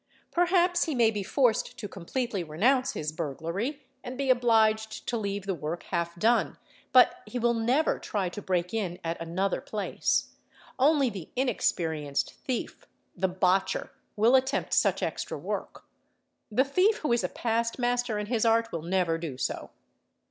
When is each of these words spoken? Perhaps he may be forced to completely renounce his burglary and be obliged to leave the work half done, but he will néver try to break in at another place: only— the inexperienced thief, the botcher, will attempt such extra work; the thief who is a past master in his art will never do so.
Perhaps 0.31 0.85
he 0.85 0.95
may 0.95 1.11
be 1.11 1.21
forced 1.21 1.77
to 1.77 1.87
completely 1.87 2.43
renounce 2.43 2.93
his 2.93 3.11
burglary 3.11 3.85
and 4.03 4.17
be 4.17 4.31
obliged 4.31 5.05
to 5.07 5.15
leave 5.15 5.45
the 5.45 5.53
work 5.53 5.83
half 5.91 6.15
done, 6.17 6.57
but 6.91 7.17
he 7.27 7.37
will 7.37 7.53
néver 7.53 8.01
try 8.01 8.27
to 8.27 8.41
break 8.41 8.73
in 8.73 8.97
at 9.03 9.21
another 9.21 9.61
place: 9.61 10.31
only— 10.79 11.07
the 11.11 11.29
inexperienced 11.35 12.33
thief, 12.33 12.87
the 13.15 13.27
botcher, 13.27 13.91
will 14.15 14.35
attempt 14.35 14.73
such 14.73 15.03
extra 15.03 15.37
work; 15.37 15.83
the 16.51 16.65
thief 16.65 16.97
who 17.03 17.13
is 17.13 17.23
a 17.23 17.29
past 17.29 17.77
master 17.77 18.17
in 18.17 18.25
his 18.25 18.43
art 18.43 18.71
will 18.71 18.81
never 18.81 19.19
do 19.19 19.37
so. 19.37 19.69